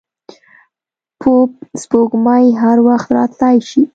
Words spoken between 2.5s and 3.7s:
هر وخت راتلای